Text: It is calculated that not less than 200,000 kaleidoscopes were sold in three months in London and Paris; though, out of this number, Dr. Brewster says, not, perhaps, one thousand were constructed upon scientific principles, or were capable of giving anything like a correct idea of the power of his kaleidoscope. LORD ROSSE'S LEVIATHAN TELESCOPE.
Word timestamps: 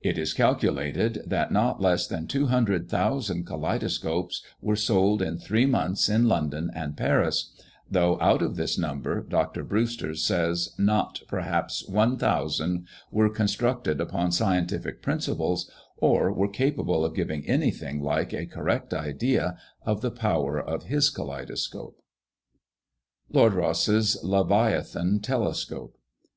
It 0.00 0.16
is 0.16 0.32
calculated 0.32 1.22
that 1.26 1.50
not 1.50 1.80
less 1.80 2.06
than 2.06 2.28
200,000 2.28 3.44
kaleidoscopes 3.44 4.44
were 4.62 4.76
sold 4.76 5.20
in 5.20 5.38
three 5.38 5.66
months 5.66 6.08
in 6.08 6.28
London 6.28 6.70
and 6.72 6.96
Paris; 6.96 7.50
though, 7.90 8.16
out 8.20 8.42
of 8.42 8.54
this 8.54 8.78
number, 8.78 9.20
Dr. 9.24 9.64
Brewster 9.64 10.14
says, 10.14 10.72
not, 10.78 11.22
perhaps, 11.26 11.84
one 11.88 12.16
thousand 12.16 12.86
were 13.10 13.28
constructed 13.28 14.00
upon 14.00 14.30
scientific 14.30 15.02
principles, 15.02 15.68
or 15.96 16.32
were 16.32 16.46
capable 16.46 17.04
of 17.04 17.16
giving 17.16 17.44
anything 17.48 18.00
like 18.00 18.32
a 18.32 18.46
correct 18.46 18.94
idea 18.94 19.58
of 19.84 20.00
the 20.00 20.12
power 20.12 20.60
of 20.60 20.84
his 20.84 21.10
kaleidoscope. 21.10 22.00
LORD 23.32 23.54
ROSSE'S 23.54 24.18
LEVIATHAN 24.22 25.18
TELESCOPE. 25.18 25.98